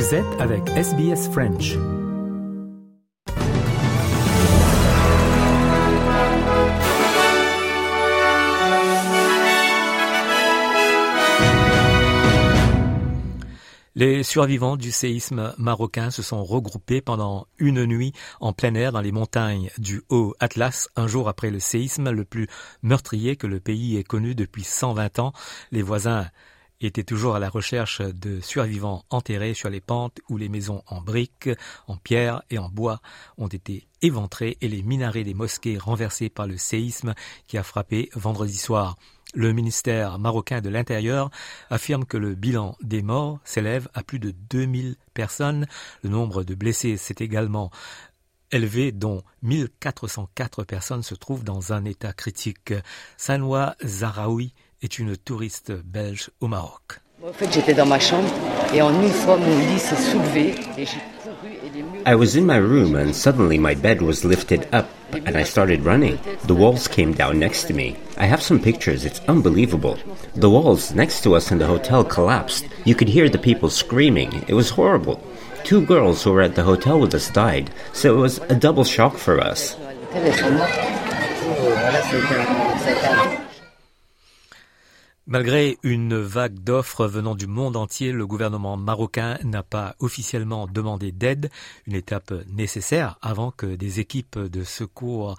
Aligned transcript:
Vous 0.00 0.14
êtes 0.14 0.40
avec 0.40 0.66
SBS 0.70 1.28
French. 1.30 1.76
Les 13.94 14.22
survivants 14.22 14.78
du 14.78 14.90
séisme 14.90 15.52
marocain 15.58 16.10
se 16.10 16.22
sont 16.22 16.42
regroupés 16.44 17.02
pendant 17.02 17.46
une 17.58 17.84
nuit 17.84 18.14
en 18.40 18.54
plein 18.54 18.74
air 18.74 18.92
dans 18.92 19.02
les 19.02 19.12
montagnes 19.12 19.68
du 19.76 20.00
Haut 20.08 20.34
Atlas, 20.40 20.88
un 20.96 21.08
jour 21.08 21.28
après 21.28 21.50
le 21.50 21.60
séisme 21.60 22.10
le 22.10 22.24
plus 22.24 22.46
meurtrier 22.82 23.36
que 23.36 23.46
le 23.46 23.60
pays 23.60 23.98
ait 23.98 24.04
connu 24.04 24.34
depuis 24.34 24.64
120 24.64 25.18
ans. 25.18 25.34
Les 25.72 25.82
voisins 25.82 26.24
étaient 26.80 27.04
toujours 27.04 27.34
à 27.36 27.38
la 27.38 27.50
recherche 27.50 28.00
de 28.00 28.40
survivants 28.40 29.04
enterrés 29.10 29.54
sur 29.54 29.70
les 29.70 29.80
pentes 29.80 30.20
où 30.28 30.36
les 30.36 30.48
maisons 30.48 30.82
en 30.86 31.00
briques, 31.00 31.50
en 31.86 31.96
pierre 31.96 32.42
et 32.50 32.58
en 32.58 32.68
bois 32.68 33.00
ont 33.38 33.48
été 33.48 33.86
éventrées 34.02 34.56
et 34.60 34.68
les 34.68 34.82
minarets 34.82 35.24
des 35.24 35.34
mosquées 35.34 35.78
renversés 35.78 36.30
par 36.30 36.46
le 36.46 36.56
séisme 36.56 37.14
qui 37.46 37.58
a 37.58 37.62
frappé 37.62 38.10
vendredi 38.14 38.56
soir. 38.56 38.96
Le 39.32 39.52
ministère 39.52 40.18
marocain 40.18 40.60
de 40.60 40.68
l'Intérieur 40.68 41.30
affirme 41.70 42.04
que 42.04 42.16
le 42.16 42.34
bilan 42.34 42.76
des 42.82 43.02
morts 43.02 43.38
s'élève 43.44 43.88
à 43.94 44.02
plus 44.02 44.18
de 44.18 44.32
2000 44.32 44.96
personnes. 45.14 45.66
Le 46.02 46.10
nombre 46.10 46.42
de 46.42 46.54
blessés 46.56 46.96
s'est 46.96 47.14
également 47.18 47.70
élevé, 48.50 48.90
dont 48.90 49.22
1404 49.42 50.64
personnes 50.64 51.04
se 51.04 51.14
trouvent 51.14 51.44
dans 51.44 51.72
un 51.72 51.84
état 51.84 52.12
critique. 52.12 52.74
Sanoua 53.16 53.76
Zaraoui 53.84 54.52
est 54.82 54.98
une 54.98 55.16
touriste 55.16 55.72
belge 55.84 56.30
au 56.40 56.48
Maroc. 56.48 57.00
En 57.22 57.32
fait, 57.32 57.52
j'étais 57.52 57.74
dans 57.74 57.86
ma 57.86 58.00
chambre 58.00 58.28
et 58.74 58.80
en 58.80 58.90
une 59.02 59.10
fois, 59.10 59.36
mon 59.36 59.58
lit 59.58 59.78
s'est 59.78 59.96
soulevé 59.96 60.54
et 60.78 60.86
j'ai 60.86 61.00
I 62.06 62.14
was 62.14 62.34
in 62.34 62.46
my 62.46 62.56
room 62.56 62.96
and 62.96 63.14
suddenly 63.14 63.58
my 63.58 63.74
bed 63.74 64.00
was 64.00 64.24
lifted 64.24 64.66
up 64.72 64.86
and 65.12 65.36
I 65.36 65.44
started 65.44 65.84
running. 65.84 66.18
The 66.46 66.54
walls 66.54 66.88
came 66.88 67.12
down 67.12 67.38
next 67.38 67.64
to 67.64 67.74
me. 67.74 67.96
I 68.16 68.24
have 68.24 68.42
some 68.42 68.58
pictures, 68.58 69.04
it's 69.04 69.20
unbelievable. 69.28 69.98
The 70.34 70.48
walls 70.48 70.94
next 70.94 71.22
to 71.24 71.34
us 71.34 71.52
in 71.52 71.58
the 71.58 71.66
hotel 71.66 72.02
collapsed. 72.02 72.64
You 72.84 72.94
could 72.94 73.08
hear 73.08 73.28
the 73.28 73.38
people 73.38 73.68
screaming. 73.68 74.44
It 74.48 74.54
was 74.54 74.70
horrible. 74.70 75.20
Two 75.62 75.84
girls 75.84 76.22
who 76.22 76.32
were 76.32 76.42
at 76.42 76.54
the 76.54 76.62
hotel 76.62 76.98
with 76.98 77.14
us 77.14 77.30
died, 77.30 77.70
so 77.92 78.14
it 78.14 78.18
was 78.18 78.38
a 78.48 78.54
double 78.54 78.84
shock 78.84 79.18
for 79.18 79.38
us. 79.40 79.76
Malgré 85.30 85.78
une 85.84 86.16
vague 86.16 86.58
d'offres 86.58 87.06
venant 87.06 87.36
du 87.36 87.46
monde 87.46 87.76
entier, 87.76 88.10
le 88.10 88.26
gouvernement 88.26 88.76
marocain 88.76 89.38
n'a 89.44 89.62
pas 89.62 89.94
officiellement 90.00 90.66
demandé 90.66 91.12
d'aide, 91.12 91.50
une 91.86 91.94
étape 91.94 92.32
nécessaire 92.48 93.16
avant 93.22 93.52
que 93.52 93.66
des 93.66 94.00
équipes 94.00 94.40
de 94.40 94.64
secours 94.64 95.36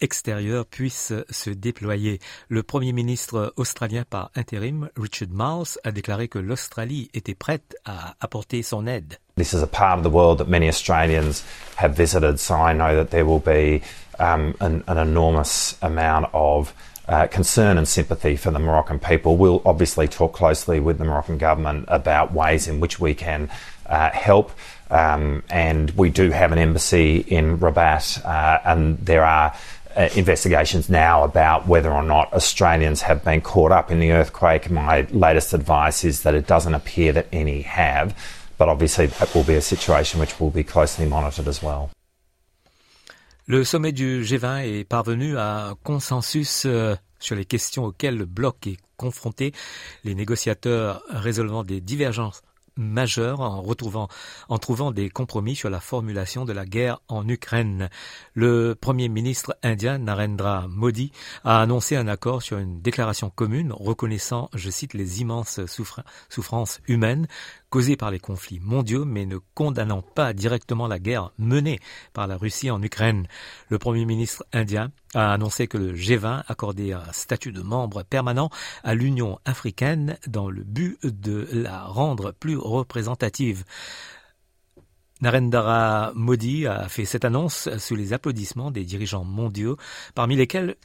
extérieurs 0.00 0.64
puissent 0.64 1.12
se 1.28 1.50
déployer. 1.50 2.20
Le 2.48 2.62
Premier 2.62 2.92
ministre 2.92 3.52
australien 3.56 4.04
par 4.08 4.30
intérim, 4.34 4.88
Richard 4.96 5.28
Marles, 5.30 5.76
a 5.84 5.92
déclaré 5.92 6.28
que 6.28 6.38
l'Australie 6.38 7.10
était 7.12 7.34
prête 7.34 7.76
à 7.84 8.14
apporter 8.22 8.62
son 8.62 8.86
aide. 8.86 9.18
This 9.36 9.52
is 9.52 9.62
a 9.62 9.66
part 9.66 9.98
of 9.98 10.04
the 10.04 10.10
world 10.10 10.38
that 10.38 10.48
many 10.48 10.70
Australians 10.70 11.44
have 11.76 11.94
visited, 11.94 12.38
so 12.38 12.54
I 12.54 12.72
know 12.72 12.94
that 12.94 13.10
there 13.10 13.26
will 13.26 13.42
be 13.44 13.82
um, 14.18 14.54
an 14.60 14.82
enormous 14.88 15.76
amount 15.82 16.30
of 16.32 16.72
uh, 17.08 17.26
concern 17.26 17.78
and 17.78 17.88
sympathy 17.88 18.36
for 18.36 18.50
the 18.50 18.58
Moroccan 18.58 18.98
people. 18.98 19.36
We'll 19.36 19.62
obviously 19.64 20.08
talk 20.08 20.34
closely 20.34 20.78
with 20.78 20.98
the 20.98 21.04
Moroccan 21.04 21.38
government 21.38 21.86
about 21.88 22.32
ways 22.32 22.68
in 22.68 22.80
which 22.80 23.00
we 23.00 23.14
can 23.14 23.50
uh, 23.86 24.10
help. 24.10 24.52
Um, 24.90 25.42
and 25.50 25.90
we 25.92 26.10
do 26.10 26.30
have 26.30 26.52
an 26.52 26.58
embassy 26.58 27.18
in 27.18 27.58
Rabat, 27.58 28.24
uh, 28.24 28.60
and 28.64 28.98
there 28.98 29.24
are 29.24 29.54
uh, 29.96 30.08
investigations 30.14 30.88
now 30.88 31.24
about 31.24 31.66
whether 31.66 31.90
or 31.90 32.02
not 32.02 32.32
Australians 32.32 33.02
have 33.02 33.24
been 33.24 33.40
caught 33.40 33.72
up 33.72 33.90
in 33.90 34.00
the 34.00 34.12
earthquake. 34.12 34.70
My 34.70 35.06
latest 35.10 35.52
advice 35.52 36.04
is 36.04 36.22
that 36.22 36.34
it 36.34 36.46
doesn't 36.46 36.74
appear 36.74 37.12
that 37.12 37.26
any 37.32 37.62
have, 37.62 38.16
but 38.56 38.68
obviously 38.68 39.06
that 39.06 39.34
will 39.34 39.44
be 39.44 39.54
a 39.54 39.60
situation 39.60 40.20
which 40.20 40.38
will 40.40 40.50
be 40.50 40.64
closely 40.64 41.06
monitored 41.06 41.48
as 41.48 41.62
well. 41.62 41.90
Le 43.50 43.64
sommet 43.64 43.92
du 43.92 44.22
G20 44.22 44.66
est 44.66 44.84
parvenu 44.84 45.38
à 45.38 45.68
un 45.68 45.74
consensus 45.76 46.64
euh, 46.66 46.94
sur 47.18 47.34
les 47.34 47.46
questions 47.46 47.86
auxquelles 47.86 48.18
le 48.18 48.26
bloc 48.26 48.66
est 48.66 48.76
confronté, 48.98 49.54
les 50.04 50.14
négociateurs 50.14 51.02
résolvant 51.08 51.64
des 51.64 51.80
divergences 51.80 52.42
majeur 52.78 53.40
en 53.40 53.60
retrouvant, 53.60 54.08
en 54.48 54.58
trouvant 54.58 54.92
des 54.92 55.10
compromis 55.10 55.56
sur 55.56 55.68
la 55.68 55.80
formulation 55.80 56.44
de 56.44 56.52
la 56.52 56.64
guerre 56.64 57.00
en 57.08 57.28
Ukraine. 57.28 57.90
Le 58.34 58.74
premier 58.74 59.08
ministre 59.08 59.56
indien 59.62 59.98
Narendra 59.98 60.66
Modi 60.68 61.12
a 61.44 61.60
annoncé 61.60 61.96
un 61.96 62.08
accord 62.08 62.42
sur 62.42 62.58
une 62.58 62.80
déclaration 62.80 63.30
commune 63.30 63.72
reconnaissant, 63.72 64.48
je 64.54 64.70
cite, 64.70 64.94
les 64.94 65.20
immenses 65.20 65.60
souffrances 66.28 66.80
humaines 66.86 67.26
causées 67.70 67.96
par 67.96 68.10
les 68.10 68.18
conflits 68.18 68.60
mondiaux, 68.60 69.04
mais 69.04 69.26
ne 69.26 69.38
condamnant 69.54 70.02
pas 70.02 70.32
directement 70.32 70.86
la 70.86 70.98
guerre 70.98 71.32
menée 71.38 71.78
par 72.12 72.26
la 72.26 72.36
Russie 72.36 72.70
en 72.70 72.82
Ukraine. 72.82 73.26
Le 73.68 73.78
Premier 73.78 74.04
ministre 74.04 74.44
indien 74.52 74.90
a 75.14 75.32
annoncé 75.32 75.66
que 75.66 75.78
le 75.78 75.94
G20 75.94 76.44
accordait 76.48 76.92
un 76.92 77.12
statut 77.12 77.52
de 77.52 77.62
membre 77.62 78.02
permanent 78.02 78.50
à 78.84 78.94
l'Union 78.94 79.38
africaine 79.44 80.18
dans 80.26 80.50
le 80.50 80.64
but 80.64 80.98
de 81.04 81.48
la 81.52 81.84
rendre 81.84 82.32
plus 82.32 82.56
représentative. 82.56 83.64
Narendra 85.20 86.12
Modi 86.14 86.66
a 86.66 86.88
fait 86.88 87.04
cette 87.04 87.24
annonce 87.24 87.68
sous 87.78 87.96
les 87.96 88.12
applaudissements 88.12 88.70
des 88.70 88.84
dirigeants 88.84 89.24
mondiaux, 89.24 89.76
parmi 90.14 90.36
lesquels 90.36 90.76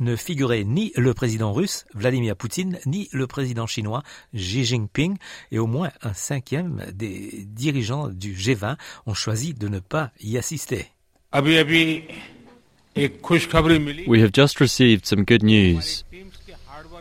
ne 0.00 0.16
figurait 0.16 0.64
ni 0.64 0.92
le 0.96 1.14
président 1.14 1.52
russe 1.52 1.84
Vladimir 1.94 2.36
Poutine, 2.36 2.78
ni 2.86 3.08
le 3.12 3.26
président 3.26 3.66
chinois 3.66 4.02
Xi 4.34 4.64
Jinping, 4.64 5.16
et 5.50 5.58
au 5.58 5.66
moins 5.66 5.90
un 6.02 6.14
cinquième 6.14 6.84
des 6.94 7.44
dirigeants 7.46 8.08
du 8.08 8.34
G20 8.34 8.76
ont 9.06 9.14
choisi 9.14 9.54
de 9.54 9.68
ne 9.68 9.80
pas 9.80 10.10
y 10.20 10.38
assister. 10.38 10.86
We 14.06 14.20
have 14.20 14.32
just 14.32 14.60
received 14.60 15.06
some 15.06 15.24
good 15.24 15.42
news. 15.42 16.04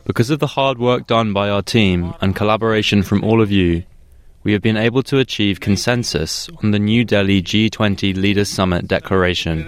Because 0.06 0.31
of 0.31 0.40
the 0.40 0.47
hard 0.47 0.80
work 0.80 1.06
done 1.07 1.34
by 1.34 1.50
our 1.50 1.62
team 1.62 2.13
and 2.22 2.34
collaboration 2.34 3.03
from 3.03 3.24
all 3.24 3.41
of 3.41 3.51
you, 3.51 3.84
we 4.44 4.53
have 4.53 4.62
been 4.62 4.78
able 4.78 5.03
to 5.03 5.19
achieve 5.19 5.59
consensus 5.59 6.50
on 6.63 6.72
the 6.72 6.80
New 6.80 7.03
Delhi 7.03 7.41
G20 7.44 8.16
Leaders 8.16 8.50
Summit 8.50 8.88
Declaration. 8.88 9.66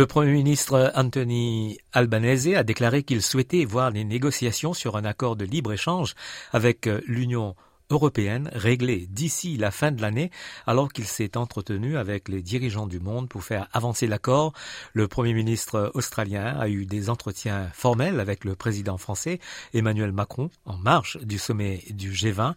Le 0.00 0.06
Premier 0.06 0.32
ministre 0.32 0.92
Anthony 0.94 1.76
Albanese 1.92 2.54
a 2.56 2.62
déclaré 2.62 3.02
qu'il 3.02 3.20
souhaitait 3.20 3.66
voir 3.66 3.90
les 3.90 4.02
négociations 4.02 4.72
sur 4.72 4.96
un 4.96 5.04
accord 5.04 5.36
de 5.36 5.44
libre-échange 5.44 6.14
avec 6.54 6.88
l'Union 7.06 7.54
européenne 7.90 8.48
réglée 8.54 9.06
d'ici 9.10 9.58
la 9.58 9.70
fin 9.70 9.92
de 9.92 10.00
l'année, 10.00 10.30
alors 10.66 10.90
qu'il 10.90 11.04
s'est 11.04 11.36
entretenu 11.36 11.98
avec 11.98 12.30
les 12.30 12.40
dirigeants 12.40 12.86
du 12.86 12.98
monde 12.98 13.28
pour 13.28 13.44
faire 13.44 13.68
avancer 13.74 14.06
l'accord. 14.06 14.54
Le 14.94 15.06
Premier 15.06 15.34
ministre 15.34 15.90
australien 15.92 16.46
a 16.58 16.70
eu 16.70 16.86
des 16.86 17.10
entretiens 17.10 17.68
formels 17.74 18.20
avec 18.20 18.46
le 18.46 18.56
président 18.56 18.96
français 18.96 19.38
Emmanuel 19.74 20.12
Macron 20.12 20.48
en 20.64 20.78
marge 20.78 21.18
du 21.20 21.36
sommet 21.36 21.84
du 21.90 22.10
G20, 22.12 22.54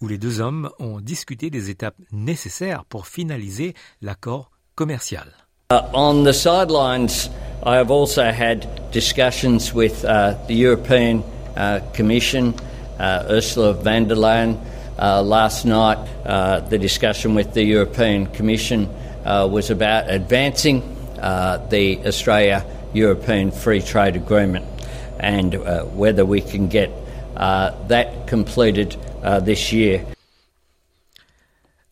où 0.00 0.06
les 0.06 0.18
deux 0.18 0.40
hommes 0.40 0.70
ont 0.78 1.00
discuté 1.00 1.50
des 1.50 1.70
étapes 1.70 1.98
nécessaires 2.12 2.84
pour 2.84 3.08
finaliser 3.08 3.74
l'accord 4.00 4.52
commercial. 4.76 5.43
Uh, 5.74 5.90
on 5.92 6.22
the 6.22 6.32
sidelines, 6.32 7.28
I 7.64 7.74
have 7.78 7.90
also 7.90 8.30
had 8.30 8.92
discussions 8.92 9.74
with 9.74 10.04
uh, 10.04 10.38
the 10.46 10.54
European 10.54 11.24
uh, 11.56 11.80
Commission, 11.92 12.54
uh, 13.00 13.26
Ursula 13.28 13.74
von 13.74 14.06
der 14.06 14.14
Leyen. 14.14 14.64
Uh, 14.96 15.20
last 15.20 15.64
night, 15.64 15.98
uh, 16.24 16.60
the 16.60 16.78
discussion 16.78 17.34
with 17.34 17.54
the 17.54 17.64
European 17.64 18.28
Commission 18.28 18.88
was 19.24 19.70
about 19.70 20.08
advancing 20.08 20.80
the 21.16 22.00
Australia 22.06 22.64
European 22.92 23.50
Free 23.50 23.80
Trade 23.80 24.14
Agreement 24.14 24.64
and 25.18 25.54
whether 25.96 26.24
we 26.24 26.40
can 26.40 26.68
get 26.68 26.92
that 27.34 28.28
completed 28.28 28.92
this 29.42 29.72
year. 29.72 30.06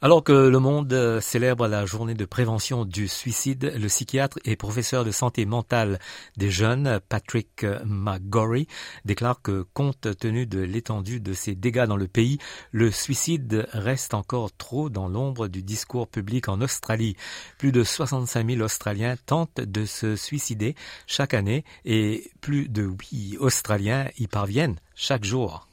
Alors 0.04 0.24
que 0.24 0.32
le 0.32 0.58
monde 0.58 1.20
célèbre 1.20 1.68
la 1.68 1.86
journée 1.86 2.14
de 2.14 2.24
prévention 2.24 2.84
du 2.84 3.06
suicide, 3.06 3.72
le 3.78 3.86
psychiatre 3.86 4.40
et 4.44 4.56
professeur 4.56 5.04
de 5.04 5.12
santé 5.12 5.46
mentale 5.46 6.00
des 6.36 6.50
jeunes, 6.50 6.98
Patrick 7.08 7.64
McGorry, 7.84 8.66
déclare 9.04 9.40
que 9.42 9.64
compte 9.74 10.18
tenu 10.18 10.44
de 10.44 10.58
l'étendue 10.58 11.20
de 11.20 11.32
ces 11.32 11.54
dégâts 11.54 11.84
dans 11.86 11.96
le 11.96 12.08
pays, 12.08 12.38
le 12.72 12.90
suicide 12.90 13.68
reste 13.70 14.12
encore 14.12 14.50
trop 14.50 14.90
dans 14.90 15.06
l'ombre 15.06 15.46
du 15.46 15.62
discours 15.62 16.08
public 16.08 16.48
en 16.48 16.60
Australie. 16.62 17.16
Plus 17.56 17.70
de 17.70 17.84
65 17.84 18.50
000 18.50 18.60
Australiens 18.60 19.14
tentent 19.24 19.60
de 19.60 19.84
se 19.84 20.16
suicider 20.16 20.74
chaque 21.06 21.32
année 21.32 21.64
et 21.84 22.32
plus 22.40 22.68
de 22.68 22.82
8 22.82 23.36
Australiens 23.38 24.08
y 24.18 24.26
parviennent 24.26 24.80
chaque 24.96 25.22
jour. 25.22 25.68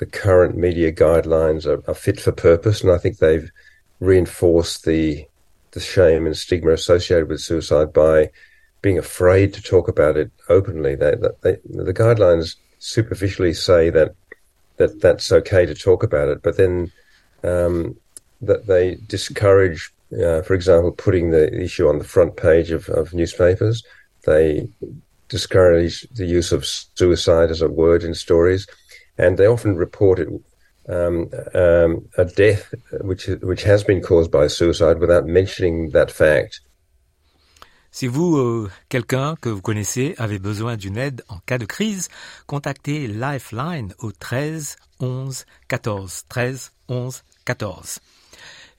The 0.00 0.06
current 0.06 0.56
media 0.56 0.90
guidelines 0.90 1.66
are, 1.66 1.82
are 1.88 1.94
fit 1.94 2.18
for 2.18 2.32
purpose, 2.32 2.82
and 2.82 2.90
I 2.90 2.96
think 2.96 3.18
they've 3.18 3.50
reinforced 4.00 4.84
the 4.84 5.26
the 5.72 5.80
shame 5.80 6.26
and 6.26 6.36
stigma 6.36 6.72
associated 6.72 7.28
with 7.28 7.40
suicide 7.40 7.92
by 7.92 8.30
being 8.82 8.98
afraid 8.98 9.54
to 9.54 9.62
talk 9.62 9.86
about 9.86 10.16
it 10.16 10.32
openly. 10.48 10.96
They, 10.96 11.14
they, 11.42 11.58
the 11.64 11.94
guidelines 11.94 12.56
superficially 12.80 13.52
say 13.52 13.90
that 13.90 14.14
that 14.78 15.00
that's 15.02 15.30
okay 15.30 15.66
to 15.66 15.74
talk 15.74 16.02
about 16.02 16.28
it, 16.28 16.42
but 16.42 16.56
then 16.56 16.90
um, 17.44 17.94
that 18.40 18.66
they 18.66 18.96
discourage, 19.06 19.92
uh, 20.14 20.40
for 20.40 20.54
example, 20.54 20.92
putting 20.92 21.30
the 21.30 21.62
issue 21.62 21.86
on 21.88 21.98
the 21.98 22.04
front 22.04 22.36
page 22.36 22.70
of, 22.70 22.88
of 22.88 23.12
newspapers. 23.12 23.84
They 24.24 24.66
discourage 25.28 26.08
the 26.14 26.26
use 26.26 26.52
of 26.52 26.64
suicide 26.64 27.50
as 27.50 27.60
a 27.60 27.68
word 27.68 28.02
in 28.02 28.14
stories, 28.14 28.66
and 29.20 29.36
they 29.36 29.46
often 29.46 29.76
report 29.76 30.18
um, 30.88 31.30
um, 31.54 32.08
a 32.16 32.24
death 32.24 32.74
which 33.02 33.26
which 33.42 33.62
has 33.64 33.84
been 33.84 34.00
caused 34.00 34.30
by 34.30 34.48
suicide 34.48 34.98
without 34.98 35.26
mentioning 35.26 35.90
that 35.90 36.10
fact. 36.10 36.62
Si 37.92 38.06
vous, 38.06 38.36
euh, 38.36 38.70
quelqu'un 38.88 39.34
que 39.40 39.48
vous 39.48 39.60
connaissez, 39.60 40.14
avez 40.16 40.38
besoin 40.38 40.76
d'une 40.76 40.96
aide 40.96 41.24
en 41.28 41.38
cas 41.44 41.58
de 41.58 41.66
crise, 41.66 42.08
contactez 42.46 43.08
Lifeline 43.08 43.92
au 43.98 44.12
13 44.12 44.76
11 45.00 45.44
14 45.66 46.22
13 46.28 46.70
11 46.88 47.22
14. 47.44 47.98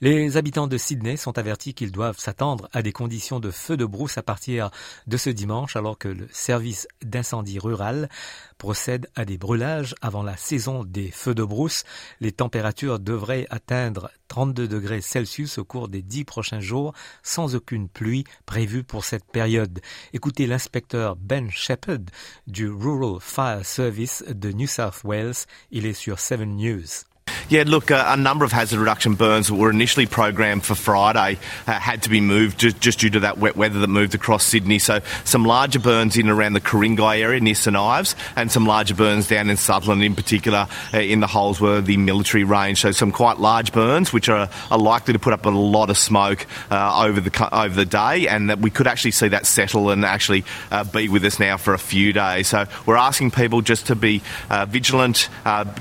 Les 0.04 0.36
habitants 0.36 0.66
de 0.66 0.78
Sydney 0.78 1.16
sont 1.16 1.38
avertis 1.38 1.76
qu'ils 1.76 1.92
doivent 1.92 2.18
s'attendre 2.18 2.68
à 2.74 2.82
des 2.82 2.92
conditions 2.92 3.40
de 3.40 3.52
feu 3.52 3.78
de 3.78 3.86
brousse 3.86 4.18
à 4.18 4.24
partir 4.24 4.72
de 5.06 5.16
ce 5.16 5.30
dimanche 5.30 5.76
alors 5.76 6.00
que 6.00 6.08
le 6.08 6.28
service 6.32 6.88
d'incendie 7.04 7.60
rural 7.60 8.10
procède 8.58 9.08
à 9.14 9.26
des 9.26 9.38
brûlages 9.38 9.94
avant 10.02 10.24
la 10.24 10.38
saison 10.38 10.84
des 10.84 11.12
feux 11.12 11.36
de 11.36 11.44
brousse. 11.44 11.84
Les 12.20 12.32
températures 12.32 13.00
devraient 13.00 13.46
atteindre 13.52 14.10
32 14.30 14.68
degrés 14.68 15.02
Celsius 15.02 15.60
au 15.60 15.66
cours 15.66 15.88
des 15.88 16.02
dix 16.02 16.26
prochains 16.26 16.62
jours 16.62 16.94
sans 17.22 17.54
aucune 17.54 17.88
pluie 17.88 18.24
prévue 18.48 18.84
pour 18.84 19.06
cette 19.06 19.26
période. 19.26 19.82
Écoutez 20.14 20.48
l'inspecteur 20.48 21.16
Ben 21.16 21.52
Shepherd 21.52 22.10
du 22.48 22.68
Rural 22.68 23.20
Fire 23.22 23.64
Service 23.64 24.24
de 24.28 24.52
New 24.52 24.68
South 24.68 25.04
Wales. 25.04 25.46
Il 25.70 25.86
est 25.86 25.94
sur 25.94 26.18
7 26.18 26.40
News. 26.40 27.11
Yeah, 27.52 27.66
look, 27.68 27.92
uh, 27.92 28.06
a 28.08 28.16
number 28.16 28.46
of 28.46 28.54
hazard 28.54 28.80
reduction 28.80 29.16
burns 29.16 29.50
that 29.50 29.56
were 29.56 29.70
initially 29.70 30.06
programmed 30.06 30.64
for 30.64 30.74
Friday 30.74 31.38
uh, 31.68 31.74
had 31.74 32.04
to 32.04 32.10
be 32.10 32.22
moved 32.22 32.58
just, 32.58 32.80
just, 32.80 33.00
due 33.00 33.10
to 33.10 33.20
that 33.20 33.40
wet 33.40 33.58
weather 33.58 33.78
that 33.80 33.90
moved 33.90 34.16
across 34.16 34.46
Sydney. 34.46 34.80
So 34.80 35.02
some 35.26 35.44
larger 35.44 35.80
burns 35.80 36.16
in 36.16 36.30
around 36.30 36.54
the 36.54 36.62
Coringai 36.62 37.20
area 37.20 37.42
near 37.42 37.54
St 37.54 37.76
Ives 37.76 38.16
and 38.38 38.50
some 38.50 38.66
larger 38.66 38.96
burns 38.96 39.28
down 39.28 39.50
in 39.50 39.58
Sutherland 39.58 40.02
in 40.02 40.16
particular 40.16 40.70
uh, 40.94 41.00
in 41.00 41.20
the 41.20 41.28
Holsworthy 41.28 41.98
military 41.98 42.46
range. 42.46 42.80
So 42.80 42.92
some 42.92 43.12
quite 43.12 43.38
large 43.38 43.74
burns 43.74 44.14
which 44.14 44.30
are, 44.30 44.50
are 44.72 44.80
likely 44.80 45.12
to 45.12 45.20
put 45.20 45.34
up 45.34 45.46
a 45.46 45.50
lot 45.50 45.90
of 45.90 45.98
smoke 45.98 46.48
uh, 46.70 47.04
over 47.06 47.20
the 47.20 47.50
over 47.54 47.76
the 47.76 47.86
day 47.86 48.30
and 48.30 48.50
that 48.50 48.60
we 48.60 48.70
could 48.70 48.88
actually 48.88 49.12
see 49.12 49.28
that 49.28 49.46
settle 49.46 49.90
and 49.90 50.06
actually 50.06 50.46
uh, 50.72 50.86
be 50.86 51.10
with 51.10 51.26
us 51.26 51.38
now 51.38 51.58
for 51.58 51.74
a 51.74 51.80
few 51.80 52.14
days. 52.14 52.48
So 52.48 52.64
we're 52.86 52.96
asking 52.96 53.32
people 53.32 53.62
just 53.62 53.88
to 53.88 53.96
be 53.98 54.22
uh, 54.50 54.68
vigilant, 54.68 55.28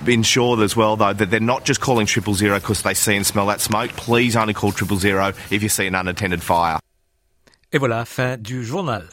ensure 0.08 0.60
as 0.64 0.74
well 0.74 0.96
though 0.96 1.12
that 1.12 1.30
they're 1.30 1.38
not 1.60 1.66
just 1.66 1.80
calling 1.80 2.06
triple 2.06 2.34
zero 2.34 2.58
because 2.58 2.82
they 2.82 2.94
see 2.94 3.16
and 3.16 3.26
smell 3.26 3.46
that 3.46 3.60
smoke. 3.60 3.90
Please 3.96 4.36
only 4.36 4.54
call 4.54 4.72
triple 4.72 4.96
zero 4.96 5.32
if 5.50 5.62
you 5.62 5.68
see 5.68 5.86
an 5.86 5.94
unattended 5.94 6.42
fire. 6.42 6.78
Et 7.72 7.78
voilà, 7.78 8.04
fin 8.04 8.36
du 8.36 8.64
journal. 8.64 9.04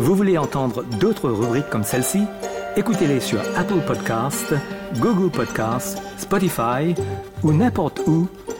Vous 0.00 0.14
voulez 0.14 0.38
entendre 0.38 0.84
d'autres 1.00 1.28
rubriques 1.28 1.68
comme 1.70 1.84
celle-ci? 1.84 2.24
Écoutez-les 2.76 3.20
sur 3.20 3.40
Apple 3.56 3.80
Podcasts, 3.86 4.54
Google 5.00 5.30
Podcasts, 5.30 5.98
Spotify 6.16 6.94
ou 7.42 7.52
n'importe 7.52 8.00
où 8.06 8.28